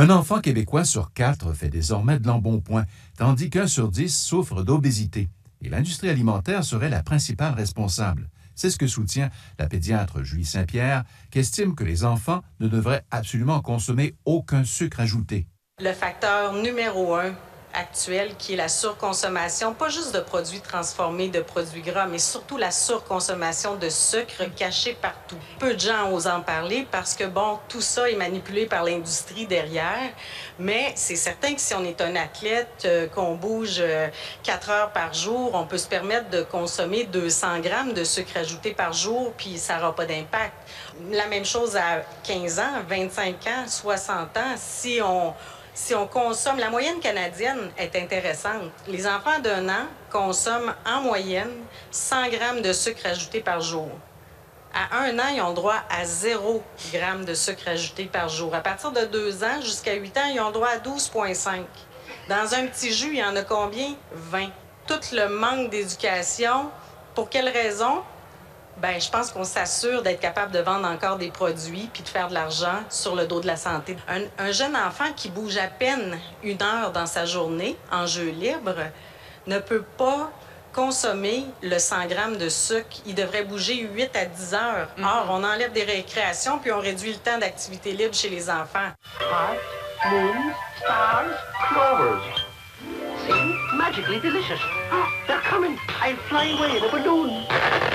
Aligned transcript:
Un 0.00 0.10
enfant 0.10 0.40
québécois 0.40 0.84
sur 0.84 1.12
quatre 1.12 1.52
fait 1.52 1.70
désormais 1.70 2.20
de 2.20 2.26
l'embonpoint, 2.28 2.84
tandis 3.16 3.50
qu'un 3.50 3.66
sur 3.66 3.90
dix 3.90 4.16
souffre 4.16 4.62
d'obésité. 4.62 5.28
Et 5.60 5.68
l'industrie 5.68 6.08
alimentaire 6.08 6.62
serait 6.62 6.88
la 6.88 7.02
principale 7.02 7.54
responsable. 7.54 8.30
C'est 8.54 8.70
ce 8.70 8.78
que 8.78 8.86
soutient 8.86 9.28
la 9.58 9.66
pédiatre 9.66 10.22
Julie 10.22 10.44
Saint-Pierre, 10.44 11.02
qui 11.32 11.40
estime 11.40 11.74
que 11.74 11.82
les 11.82 12.04
enfants 12.04 12.44
ne 12.60 12.68
devraient 12.68 13.02
absolument 13.10 13.60
consommer 13.60 14.14
aucun 14.24 14.62
sucre 14.62 15.00
ajouté. 15.00 15.48
Le 15.80 15.92
facteur 15.92 16.52
numéro 16.52 17.16
un 17.16 17.32
actuelle 17.78 18.34
qui 18.38 18.54
est 18.54 18.56
la 18.56 18.68
surconsommation, 18.68 19.72
pas 19.72 19.88
juste 19.88 20.14
de 20.14 20.20
produits 20.20 20.60
transformés, 20.60 21.28
de 21.28 21.40
produits 21.40 21.82
gras, 21.82 22.06
mais 22.06 22.18
surtout 22.18 22.56
la 22.56 22.70
surconsommation 22.70 23.76
de 23.76 23.88
sucre 23.88 24.44
caché 24.56 24.96
partout. 25.00 25.38
Peu 25.58 25.74
de 25.74 25.80
gens 25.80 26.10
osent 26.12 26.26
en 26.26 26.40
parler 26.40 26.86
parce 26.90 27.14
que, 27.14 27.24
bon, 27.24 27.58
tout 27.68 27.80
ça 27.80 28.10
est 28.10 28.16
manipulé 28.16 28.66
par 28.66 28.84
l'industrie 28.84 29.46
derrière, 29.46 30.10
mais 30.58 30.92
c'est 30.96 31.16
certain 31.16 31.54
que 31.54 31.60
si 31.60 31.74
on 31.74 31.84
est 31.84 32.00
un 32.00 32.16
athlète, 32.16 32.82
euh, 32.84 33.06
qu'on 33.06 33.36
bouge 33.36 33.76
euh, 33.78 34.08
4 34.42 34.70
heures 34.70 34.92
par 34.92 35.14
jour, 35.14 35.52
on 35.54 35.64
peut 35.64 35.78
se 35.78 35.88
permettre 35.88 36.30
de 36.30 36.42
consommer 36.42 37.04
200 37.04 37.60
grammes 37.60 37.92
de 37.92 38.04
sucre 38.04 38.36
ajouté 38.36 38.72
par 38.72 38.92
jour, 38.92 39.32
puis 39.36 39.56
ça 39.56 39.76
n'aura 39.76 39.94
pas 39.94 40.06
d'impact. 40.06 40.54
La 41.12 41.26
même 41.26 41.44
chose 41.44 41.76
à 41.76 42.02
15 42.24 42.58
ans, 42.58 42.82
25 42.88 43.46
ans, 43.46 43.68
60 43.68 44.36
ans, 44.36 44.54
si 44.56 45.00
on 45.02 45.32
si 45.78 45.94
on 45.94 46.08
consomme, 46.08 46.58
la 46.58 46.70
moyenne 46.70 46.98
canadienne 46.98 47.70
est 47.78 47.94
intéressante. 47.94 48.72
Les 48.88 49.06
enfants 49.06 49.38
d'un 49.38 49.68
an 49.68 49.86
consomment 50.10 50.74
en 50.84 51.02
moyenne 51.02 51.52
100 51.92 52.30
grammes 52.30 52.62
de 52.62 52.72
sucre 52.72 53.06
ajouté 53.06 53.40
par 53.40 53.60
jour. 53.60 53.88
À 54.74 54.98
un 54.98 55.16
an, 55.20 55.28
ils 55.32 55.40
ont 55.40 55.52
droit 55.52 55.80
à 55.88 56.04
0 56.04 56.62
grammes 56.92 57.24
de 57.24 57.32
sucre 57.32 57.68
ajouté 57.68 58.06
par 58.06 58.28
jour. 58.28 58.52
À 58.56 58.60
partir 58.60 58.90
de 58.90 59.04
2 59.04 59.44
ans 59.44 59.60
jusqu'à 59.62 59.94
8 59.94 60.18
ans, 60.18 60.28
ils 60.34 60.40
ont 60.40 60.50
droit 60.50 60.68
à 60.68 60.78
12,5. 60.78 61.62
Dans 62.28 62.54
un 62.54 62.66
petit 62.66 62.92
jus, 62.92 63.12
il 63.12 63.20
y 63.20 63.24
en 63.24 63.36
a 63.36 63.42
combien? 63.42 63.94
20. 64.12 64.48
Tout 64.88 65.00
le 65.12 65.28
manque 65.28 65.70
d'éducation. 65.70 66.70
Pour 67.14 67.30
quelle 67.30 67.48
raison? 67.48 68.02
Ben, 68.80 69.00
je 69.00 69.10
pense 69.10 69.32
qu'on 69.32 69.44
s'assure 69.44 70.02
d'être 70.02 70.20
capable 70.20 70.52
de 70.52 70.60
vendre 70.60 70.86
encore 70.86 71.16
des 71.16 71.30
produits 71.30 71.90
puis 71.92 72.02
de 72.02 72.08
faire 72.08 72.28
de 72.28 72.34
l'argent 72.34 72.84
sur 72.90 73.16
le 73.16 73.26
dos 73.26 73.40
de 73.40 73.46
la 73.46 73.56
santé. 73.56 73.96
Un, 74.08 74.22
un, 74.38 74.52
jeune 74.52 74.76
enfant 74.76 75.12
qui 75.16 75.30
bouge 75.30 75.56
à 75.56 75.66
peine 75.66 76.16
une 76.44 76.62
heure 76.62 76.92
dans 76.92 77.06
sa 77.06 77.26
journée 77.26 77.76
en 77.90 78.06
jeu 78.06 78.28
libre 78.30 78.76
ne 79.48 79.58
peut 79.58 79.82
pas 79.96 80.30
consommer 80.72 81.44
le 81.60 81.78
100 81.78 82.06
grammes 82.06 82.36
de 82.36 82.48
sucre. 82.48 82.98
Il 83.04 83.16
devrait 83.16 83.42
bouger 83.42 83.88
8 83.92 84.14
à 84.14 84.26
10 84.26 84.54
heures. 84.54 84.88
Mm 84.96 85.02
-hmm. 85.02 85.08
Or, 85.08 85.26
on 85.30 85.42
enlève 85.42 85.72
des 85.72 85.84
récréations 85.84 86.58
puis 86.60 86.70
on 86.70 86.80
réduit 86.80 87.12
le 87.12 87.18
temps 87.18 87.38
d'activité 87.38 87.92
libre 87.92 88.14
chez 88.14 88.28
les 88.28 88.48
enfants. 88.48 88.90
Hearts, 89.20 89.70
moons, 90.10 90.52
stars, 90.80 91.34
clovers. 91.68 92.46
See? 93.26 93.76
Magically 93.76 94.20
delicious. 94.20 94.62
They're 95.26 95.42
coming. 95.50 95.76
I'll 96.02 96.16
fly 96.28 96.46
away 96.54 96.78
in 96.78 96.84
a 96.84 96.90
balloon. 96.92 97.87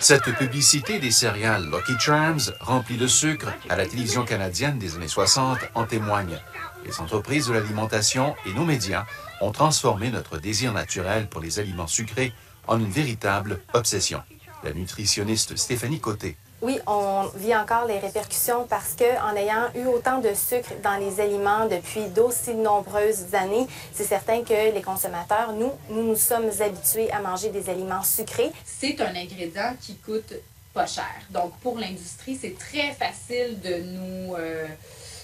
Cette 0.00 0.32
publicité 0.36 0.98
des 0.98 1.10
céréales 1.10 1.64
Lucky 1.64 1.98
Charms, 1.98 2.52
remplie 2.60 2.96
de 2.96 3.06
sucre, 3.06 3.48
à 3.68 3.76
la 3.76 3.86
télévision 3.86 4.24
canadienne 4.24 4.78
des 4.78 4.94
années 4.96 5.08
60 5.08 5.58
en 5.74 5.84
témoigne. 5.84 6.38
Les 6.84 7.00
entreprises 7.00 7.48
de 7.48 7.52
l'alimentation 7.52 8.34
et 8.46 8.52
nos 8.52 8.64
médias 8.64 9.04
ont 9.40 9.52
transformé 9.52 10.10
notre 10.10 10.38
désir 10.38 10.72
naturel 10.72 11.28
pour 11.28 11.40
les 11.40 11.58
aliments 11.58 11.86
sucrés 11.86 12.32
en 12.66 12.78
une 12.78 12.90
véritable 12.90 13.60
obsession. 13.72 14.22
La 14.62 14.72
nutritionniste 14.72 15.56
Stéphanie 15.56 16.00
Côté. 16.00 16.36
Oui, 16.60 16.80
on 16.88 17.30
vit 17.36 17.54
encore 17.54 17.86
les 17.86 18.00
répercussions 18.00 18.66
parce 18.68 18.94
que 18.94 19.04
en 19.22 19.36
ayant 19.36 19.68
eu 19.76 19.86
autant 19.86 20.18
de 20.18 20.34
sucre 20.34 20.72
dans 20.82 20.96
les 20.96 21.20
aliments 21.20 21.68
depuis 21.68 22.06
d'aussi 22.08 22.52
nombreuses 22.52 23.32
années, 23.32 23.68
c'est 23.92 24.04
certain 24.04 24.42
que 24.42 24.74
les 24.74 24.82
consommateurs, 24.82 25.52
nous, 25.52 25.70
nous 25.88 26.02
nous 26.02 26.16
sommes 26.16 26.50
habitués 26.60 27.12
à 27.12 27.20
manger 27.20 27.50
des 27.50 27.70
aliments 27.70 28.02
sucrés. 28.02 28.50
C'est 28.64 29.00
un 29.00 29.14
ingrédient 29.14 29.76
qui 29.80 29.94
coûte 29.98 30.34
pas 30.74 30.86
cher. 30.86 31.14
Donc 31.30 31.52
pour 31.58 31.78
l'industrie, 31.78 32.36
c'est 32.36 32.58
très 32.58 32.90
facile 32.92 33.60
de 33.60 33.76
nous 33.76 34.34
euh, 34.34 34.66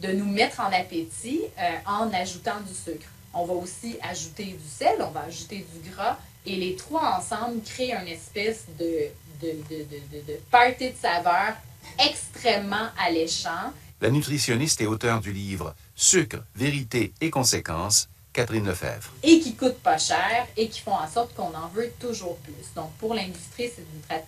de 0.00 0.12
nous 0.12 0.26
mettre 0.26 0.60
en 0.60 0.72
appétit 0.72 1.42
euh, 1.58 1.62
en 1.84 2.10
ajoutant 2.14 2.60
du 2.66 2.74
sucre. 2.74 3.06
On 3.34 3.44
va 3.44 3.52
aussi 3.52 3.98
ajouter 4.02 4.44
du 4.44 4.68
sel, 4.68 4.96
on 5.00 5.10
va 5.10 5.24
ajouter 5.24 5.66
du 5.74 5.90
gras 5.90 6.16
et 6.46 6.56
les 6.56 6.74
trois 6.74 7.18
ensemble 7.18 7.60
créent 7.62 7.92
une 7.92 8.08
espèce 8.08 8.64
de 8.78 9.08
de, 9.40 9.48
de, 9.68 9.84
de, 9.84 10.32
de, 10.32 10.38
party 10.50 10.90
de 10.90 10.96
saveurs 11.00 11.54
extrêmement 11.98 12.88
alléchant. 12.98 13.72
La 14.00 14.10
nutritionniste 14.10 14.80
et 14.80 14.86
auteure 14.86 15.20
du 15.20 15.32
livre 15.32 15.74
Sucre, 15.96 16.38
vérité 16.54 17.12
et 17.20 17.30
conséquences, 17.30 18.08
Catherine 18.32 18.66
Lefebvre. 18.66 19.10
Et 19.22 19.40
qui 19.40 19.54
coûtent 19.54 19.80
pas 19.82 19.98
cher 19.98 20.46
et 20.56 20.68
qui 20.68 20.80
font 20.80 20.94
en 20.94 21.08
sorte 21.08 21.34
qu'on 21.34 21.54
en 21.54 21.68
veut 21.74 21.90
toujours 21.98 22.36
plus. 22.38 22.54
Donc 22.76 22.92
pour 22.98 23.14
l'industrie, 23.14 23.70
c'est 23.74 23.82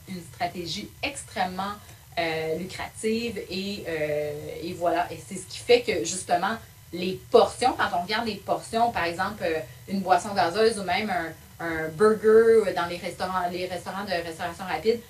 une, 0.09 0.17
une, 0.17 0.23
stratégie 0.35 0.89
extrêmement 1.03 1.75
euh, 2.19 2.57
lucrative 2.59 3.39
et, 3.49 3.85
euh, 3.87 4.33
et 4.63 4.73
voilà. 4.73 5.11
Et 5.13 5.19
c'est 5.29 5.37
ce 5.37 5.47
qui 5.47 5.59
fait 5.59 5.83
que 5.83 6.05
justement, 6.05 6.57
les 6.93 7.21
portions, 7.31 7.75
quand 7.79 7.99
on 7.99 8.03
regarde 8.03 8.27
les 8.27 8.35
portions, 8.35 8.91
par 8.91 9.05
exemple, 9.05 9.45
euh, 9.45 9.61
une 9.89 10.01
boisson 10.01 10.35
gazeuse 10.35 10.79
ou 10.79 10.83
même 10.83 11.09
un, 11.11 11.33
un 11.61 11.89
burger 11.89 12.73
dans 12.75 12.87
les 12.87 12.97
restaurants, 12.97 13.49
les 13.51 13.67
restaurants 13.67 14.05
de 14.05 14.11
restauration 14.27 14.65
rapide, 14.65 15.01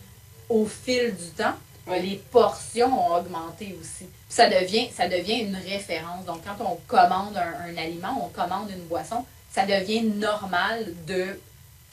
au 0.49 0.66
fil 0.66 1.15
du 1.15 1.31
temps, 1.31 1.55
oui. 1.87 2.00
les 2.03 2.16
portions 2.16 2.93
ont 2.93 3.16
augmenté 3.16 3.77
aussi. 3.81 4.06
Ça 4.28 4.49
devient, 4.49 4.89
ça 4.94 5.09
devient 5.09 5.41
une 5.41 5.56
référence. 5.56 6.25
Donc, 6.25 6.43
quand 6.44 6.65
on 6.65 6.77
commande 6.87 7.37
un, 7.37 7.71
un 7.71 7.77
aliment, 7.77 8.25
on 8.25 8.28
commande 8.28 8.71
une 8.71 8.84
boisson, 8.84 9.25
ça 9.53 9.65
devient 9.65 10.03
normal 10.03 10.93
de, 11.06 11.39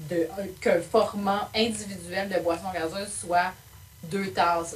de 0.10 0.28
qu'un 0.62 0.82
format 0.82 1.50
individuel 1.56 2.30
de 2.30 2.40
boisson 2.40 2.72
gazeuse 2.74 3.12
soit 3.22 3.54
deux 4.04 4.32
tasses, 4.32 4.76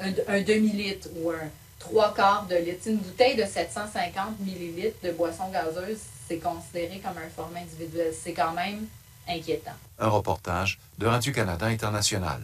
un, 0.00 0.34
un 0.34 0.40
demi-litre 0.40 1.08
ou 1.16 1.30
un 1.30 1.48
trois 1.78 2.14
quarts 2.14 2.46
de 2.48 2.56
litre. 2.56 2.86
Une 2.88 2.96
bouteille 2.96 3.36
de 3.36 3.44
750 3.44 4.40
millilitres 4.40 4.96
de 5.02 5.10
boisson 5.12 5.48
gazeuse, 5.52 5.98
c'est 6.28 6.38
considéré 6.38 6.98
comme 6.98 7.18
un 7.18 7.28
format 7.34 7.60
individuel. 7.60 8.12
C'est 8.20 8.32
quand 8.32 8.52
même 8.52 8.86
inquiétant. 9.28 9.76
Un 9.98 10.08
reportage 10.08 10.78
de 10.98 11.06
Radio-Canada 11.06 11.66
International. 11.66 12.40